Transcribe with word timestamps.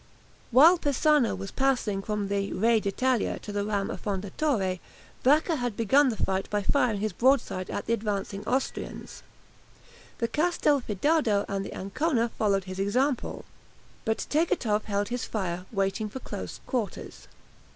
While 0.49 0.79
Persano 0.79 1.35
was 1.37 1.51
passing 1.51 2.01
from 2.01 2.27
the 2.27 2.51
"Re 2.53 2.79
d' 2.79 2.87
Italia" 2.87 3.37
to 3.37 3.51
the 3.51 3.63
ram 3.63 3.89
"Affondatore," 3.89 4.79
Vacca 5.23 5.57
had 5.57 5.77
begun 5.77 6.09
the 6.09 6.17
fight 6.17 6.49
by 6.49 6.63
firing 6.63 7.01
his 7.01 7.13
broadside 7.13 7.69
at 7.69 7.85
the 7.85 7.93
advancing 7.93 8.43
Austrians. 8.47 9.21
The 10.17 10.27
"Castelfidardo" 10.27 11.45
and 11.47 11.63
the 11.63 11.75
"Ancona" 11.77 12.29
followed 12.29 12.63
his 12.63 12.79
example. 12.79 13.45
But 14.03 14.25
Tegethoff 14.27 14.85
held 14.85 15.09
his 15.09 15.25
fire, 15.25 15.67
waiting 15.71 16.09
for 16.09 16.19
close 16.19 16.61
quarters. 16.65 17.27